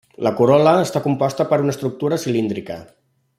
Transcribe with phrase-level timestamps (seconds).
[0.27, 2.81] La corol·la està composta per una estructura cilíndrica.